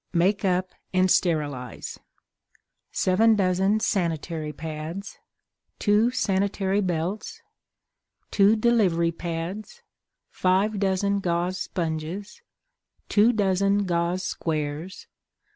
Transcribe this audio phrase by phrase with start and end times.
[0.13, 1.99] Make up and Sterilize:
[2.91, 5.19] 7 Dozen Sanitary Pads.
[5.77, 7.39] 2 Sanitary Belts.
[8.31, 9.83] 2 Delivery Pads.
[10.31, 12.41] 5 Dozen Gauze Sponges.
[13.09, 15.05] 2 Dozen Gauze Squares.